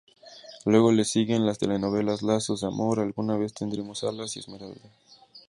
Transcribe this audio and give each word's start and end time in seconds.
Luego 0.65 0.91
le 0.91 1.05
siguen 1.05 1.45
las 1.45 1.59
telenovelas 1.59 2.23
Lazos 2.23 2.61
de 2.61 2.65
amor, 2.67 2.99
Alguna 2.99 3.37
vez 3.37 3.53
tendremos 3.53 4.03
alas 4.03 4.35
y 4.35 4.39
Esmeralda. 4.39 4.81